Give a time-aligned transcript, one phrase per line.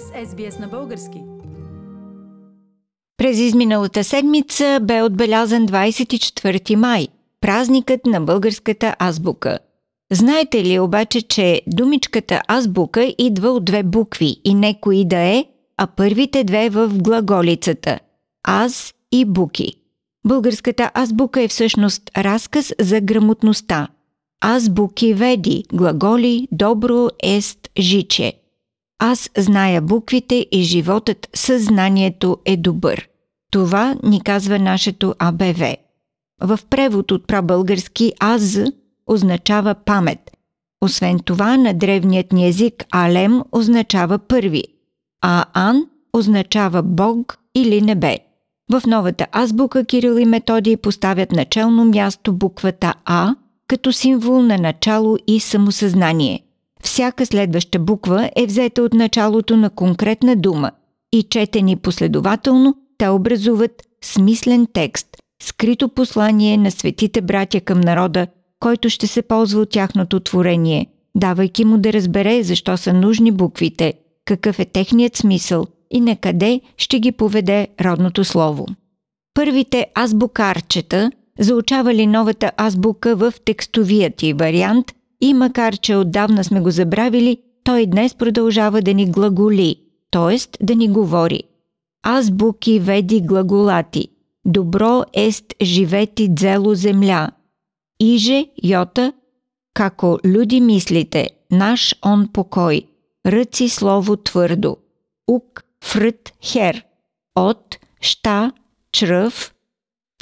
[0.00, 1.22] с SBS на български.
[3.16, 7.08] През изминалата седмица бе отбелязан 24 май,
[7.40, 9.58] празникът на българската азбука.
[10.12, 15.44] Знаете ли обаче, че думичката азбука идва от две букви и не кои да е,
[15.76, 17.98] а първите две в глаголицата–
[18.42, 19.72] аз и буки.
[20.26, 23.88] Българската азбука е всъщност разказ за грамотността.
[24.40, 28.32] Азбуки веди, глаголи добро ест жиче–
[28.98, 33.08] аз зная буквите и животът съзнанието е добър.
[33.50, 35.76] Това ни казва нашето АБВ.
[36.42, 38.58] В превод от прабългарски аз
[39.06, 40.30] означава памет.
[40.80, 44.64] Освен това, на древният ни език Алем означава първи,
[45.22, 48.18] а Ан означава Бог или небе.
[48.72, 53.34] В новата азбука Кирил и Методий поставят начално място буквата А
[53.68, 56.43] като символ на начало и самосъзнание.
[56.94, 60.70] Всяка следваща буква е взета от началото на конкретна дума
[61.12, 65.06] и четени последователно, те образуват смислен текст,
[65.42, 68.26] скрито послание на светите братя към народа,
[68.60, 73.94] който ще се ползва от тяхното творение, давайки му да разбере защо са нужни буквите,
[74.24, 78.66] какъв е техният смисъл и на къде ще ги поведе родното слово.
[79.34, 84.86] Първите азбукарчета заучавали новата азбука в текстовият и вариант–
[85.24, 89.76] и макар, че отдавна сме го забравили, той днес продължава да ни глаголи,
[90.10, 90.64] т.е.
[90.64, 91.42] да ни говори.
[92.02, 94.08] Азбуки веди глаголати.
[94.44, 97.30] Добро ест живети дзело земля.
[98.02, 99.12] Иже, йота,
[99.74, 102.82] како люди мислите, наш он покой.
[103.26, 104.76] Ръци слово твърдо.
[105.28, 106.84] Ук, фрът, хер.
[107.36, 108.52] От, ща,
[108.92, 109.54] чръв,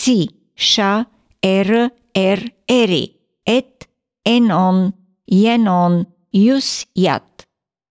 [0.00, 1.05] ци, ша,
[1.42, 3.14] ера, ер, ери.
[3.47, 3.89] Ет,
[4.27, 4.92] енон,
[5.33, 7.47] енон, юс, ят.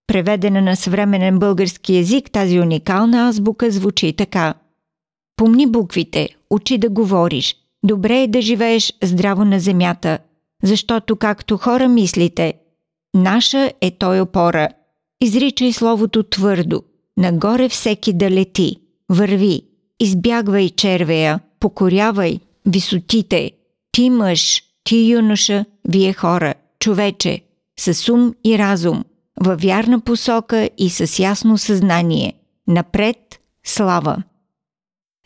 [0.08, 4.54] Преведена на съвременен български язик, тази уникална азбука звучи така.
[5.36, 7.56] Помни буквите, учи да говориш.
[7.84, 10.20] Добре е да живееш здраво на земята,
[10.64, 12.54] защото както хора мислите,
[13.14, 14.70] наша е той опора.
[15.22, 16.84] Изричай словото твърдо,
[17.18, 18.76] нагоре всеки да лети,
[19.10, 19.62] върви,
[20.00, 23.52] избягвай червея, покорявай висотите,
[23.92, 27.42] ти мъж, ти юноша, вие хора, човече,
[27.80, 29.04] с ум и разум,
[29.40, 32.34] във вярна посока и с ясно съзнание.
[32.68, 33.18] Напред–
[33.66, 34.24] слава!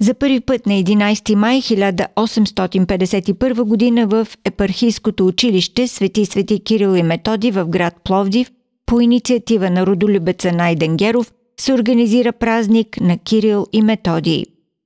[0.02, 7.04] За първи път на 11 май 1851 година в епархийското училище Свети Свети Кирил и
[7.04, 8.52] Методи в град Пловдив
[8.86, 14.46] по инициатива на родолюбеца Найден Геров се организира празник на Кирил и Методий.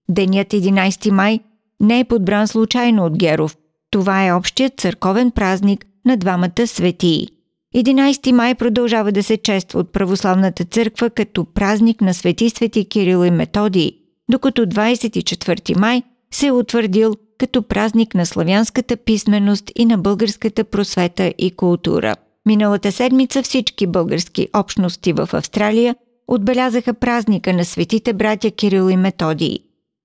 [0.09, 1.39] Денят 11 май
[1.81, 3.57] не е подбран случайно от Геров–
[3.91, 7.27] това е общият църковен празник на двамата светии.
[7.75, 13.25] 11 май продължава да се чества от православната църква като празник на свети свети Кирил
[13.25, 13.91] и Методий,
[14.31, 21.33] докато 24 май се е утвърдил като празник на славянската писменост и на българската просвета
[21.37, 22.15] и култура.
[22.45, 25.95] Миналата седмица всички български общности в Австралия
[26.27, 29.59] отбелязаха празника на светите братя Кирил и Методий.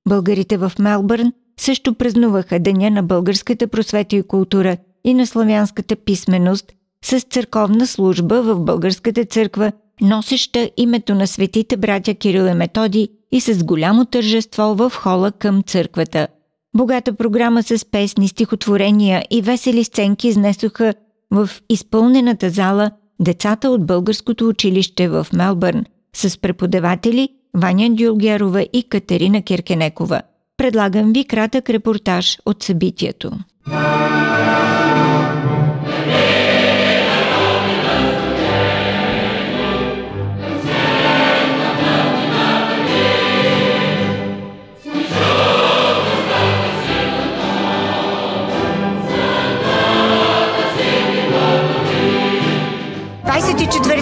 [0.08, 6.72] Българите в Мелбърн също празнуваха Деня на българската просвета и култура и на славянската писменост
[7.04, 13.40] с църковна служба в българската църква, носеща името на светите братя Кирил и Методи и
[13.40, 16.28] с голямо тържество в хола към църквата.
[16.76, 20.94] Богата програма с песни, стихотворения и весели сценки изнесоха
[21.30, 25.84] в изпълнената зала децата от българското училище в Мелбърн
[26.16, 30.22] с преподаватели Ваня Дюлгерова и Катерина Киркенекова–
[30.56, 33.32] предлагам ви кратък репортаж от събитието.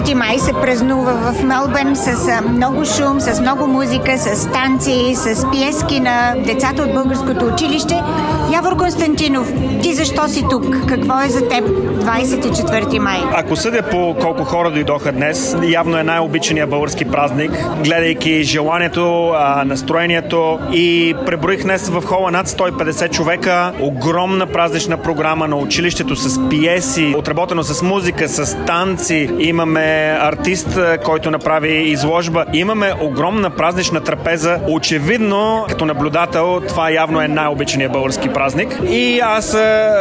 [0.03, 5.51] 24 май се празнува в Мелбърн с много шум, с много музика, с танци, с
[5.51, 8.01] пиески на децата от българското училище.
[8.53, 10.65] Явор Константинов, ти защо си тук?
[10.87, 13.17] Какво е за теб 24 май?
[13.33, 17.51] Ако съдя по колко хора дойдоха днес, явно е най-обичания български празник,
[17.83, 19.33] гледайки желанието,
[19.65, 26.49] настроението и преброих днес в хола над 150 човека, огромна празнична програма на училището с
[26.49, 29.29] пиеси, отработено с музика, с танци.
[29.39, 32.45] Има имаме артист, който направи изложба.
[32.53, 34.59] Имаме огромна празнична трапеза.
[34.67, 38.79] Очевидно, като наблюдател, това явно е най-обичания български празник.
[38.89, 39.53] И аз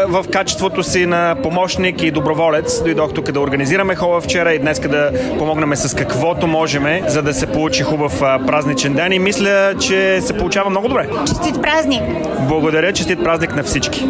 [0.09, 4.81] в качеството си на помощник и доброволец дойдох тук да организираме хола вчера и днес
[4.81, 10.21] да помогнем с каквото можем, за да се получи хубав празничен ден и мисля, че
[10.21, 11.09] се получава много добре.
[11.27, 12.03] Честит празник!
[12.49, 14.07] Благодаря, честит празник на всички!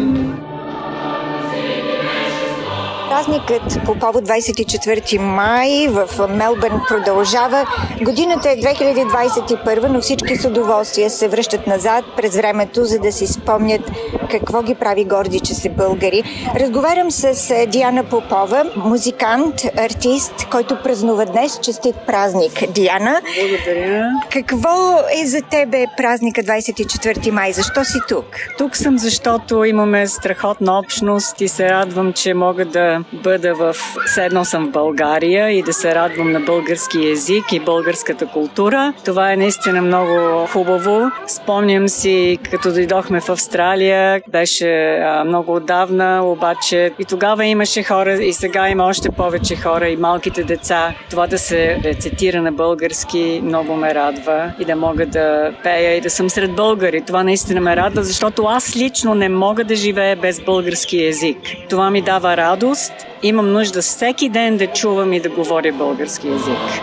[3.25, 7.65] Празникът по повод 24 май в Мелбърн продължава.
[8.01, 13.27] Годината е 2021, но всички с удоволствие се връщат назад през времето, за да си
[13.27, 13.91] спомнят
[14.31, 16.23] какво ги прави горди, че са българи.
[16.55, 21.59] Разговарям с е, Диана Попова, музикант, артист, който празнува днес.
[21.61, 23.21] Честит празник, Диана.
[23.41, 24.05] Благодаря.
[24.31, 27.53] Какво е за тебе празника 24 май?
[27.53, 28.25] Защо си тук?
[28.57, 33.75] Тук съм, защото имаме страхотна общност и се радвам, че мога да бъда в...
[34.05, 38.93] Седно съм в България и да се радвам на български язик и българската култура.
[39.05, 41.11] Това е наистина много хубаво.
[41.27, 48.33] Спомням си, като дойдохме в Австралия, беше много отдавна, обаче и тогава имаше хора и
[48.33, 50.93] сега има още повече хора и малките деца.
[51.09, 56.01] Това да се рецитира на български много ме радва и да мога да пея и
[56.01, 57.01] да съм сред българи.
[57.01, 61.37] Това наистина ме радва, защото аз лично не мога да живея без български язик.
[61.69, 62.92] Това ми дава радост
[63.23, 66.81] имам нужда всеки ден да чувам и да говоря български язик.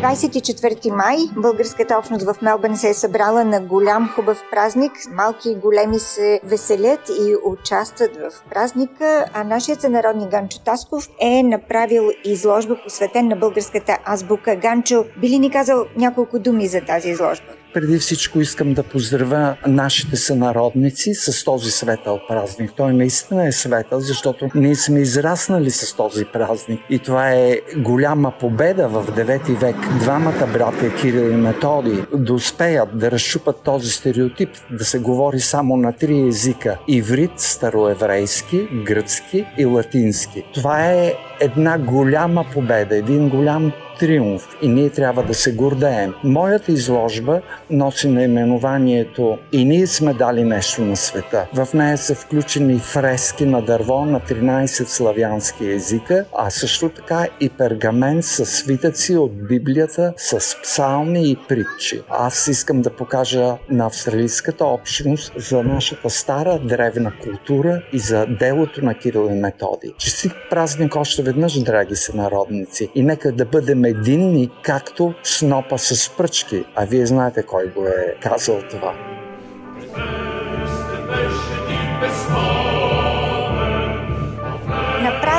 [0.00, 4.92] 24 май българската общност в Мелбърн се е събрала на голям хубав празник.
[5.10, 11.42] Малки и големи се веселят и участват в празника, а нашият сънародник Ганчо Тасков е
[11.42, 14.56] направил изложба посветен на българската азбука.
[14.56, 17.59] Ганчо, би ли ни казал няколко думи за тази изложба?
[17.74, 22.72] Преди всичко искам да поздравя нашите сънародници с този светъл празник.
[22.76, 26.80] Той наистина е светъл, защото ние сме израснали с този празник.
[26.90, 29.76] И това е голяма победа в 9 век.
[29.98, 35.76] Двамата братя Кирил и Методи да успеят да разшупат този стереотип, да се говори само
[35.76, 36.78] на три езика.
[36.88, 40.44] Иврит, староеврейски, гръцки и латински.
[40.54, 46.14] Това е една голяма победа, един голям триумф и ние трябва да се гордеем.
[46.24, 51.46] Моята изложба носи наименованието И ние сме дали нещо на света.
[51.54, 57.48] В нея са включени фрески на дърво на 13 славянски езика, а също така и
[57.48, 62.02] пергамент с свитъци от Библията, с псалми и притчи.
[62.10, 68.84] Аз искам да покажа на австралийската общност за нашата стара древна култура и за делото
[68.84, 69.94] на Кирил и Методи.
[69.98, 76.10] Честит празник още веднъж, драги се народници, и нека да бъдем единни, както снопа с
[76.16, 76.64] пръчки.
[76.74, 78.94] А вие знаете кой го е казал това.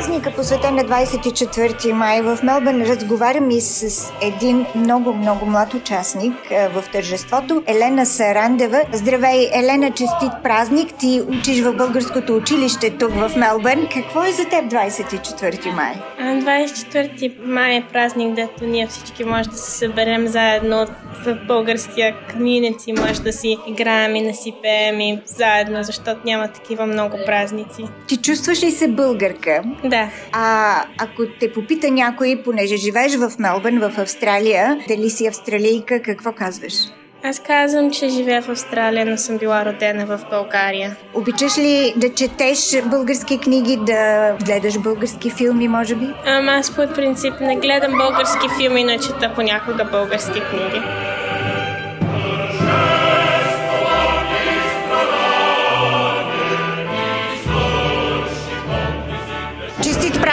[0.02, 6.84] Празника, посветен на 24 май в Мелбърн, разговарям и с един много-много млад участник в
[6.92, 8.82] тържеството, Елена Сарандева.
[8.94, 10.94] Здравей, Елена, честит празник!
[11.00, 13.88] Ти учиш в българското училище тук в Мелбърн.
[13.94, 15.94] Какво е за теб 24 май?
[16.20, 20.88] 24 май е празник, дето ние всички може да се съберем заедно
[21.26, 26.48] в българския комьюнити, може да си играем и да си пеем и заедно, защото няма
[26.48, 27.84] такива много празници.
[28.08, 29.62] Ти чувстваш ли се българка?
[29.92, 30.10] Да.
[30.32, 36.32] А ако те попита някой, понеже живееш в Мелбърн, в Австралия, дали си австралийка, какво
[36.32, 36.74] казваш?
[37.24, 40.96] Аз казвам, че живея в Австралия, но съм била родена в България.
[41.14, 46.08] Обичаш ли да четеш български книги, да гледаш български филми, може би?
[46.26, 50.82] Ама аз по принцип не гледам български филми, но чета понякога български книги.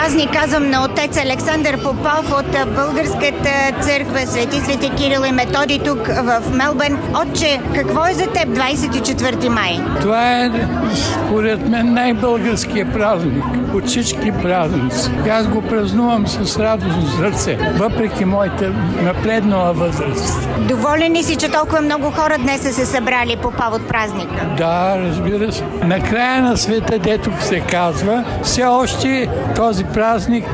[0.01, 3.51] Празник казвам на отец Александър Попов от Българската
[3.81, 6.99] църква Свети Свети Кирил и Методи тук в Мелбърн.
[7.23, 9.81] Отче, какво е за теб 24 май?
[10.01, 10.51] Това е
[10.95, 15.11] според мен най-българския празник от всички празници.
[15.31, 20.49] Аз го празнувам с радостно сърце, въпреки моята напреднала възраст.
[20.59, 24.47] Доволен ли си, че толкова много хора днес са се събрали по повод празника?
[24.57, 25.65] Да, разбира се.
[25.85, 30.45] На края на света, дето се казва, все още този празник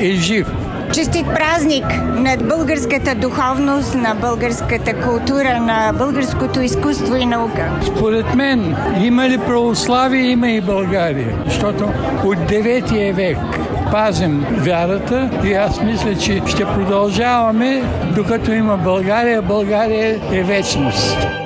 [0.00, 0.46] е жив.
[0.92, 1.84] Честит празник
[2.16, 7.70] над българската духовност, на българската култура, на българското изкуство и наука.
[7.86, 11.38] Според мен има ли православие, има и България.
[11.44, 11.84] Защото
[12.24, 13.38] от 9 век
[13.90, 17.82] пазим вярата и аз мисля, че ще продължаваме,
[18.16, 19.42] докато има България.
[19.42, 21.45] България е вечност.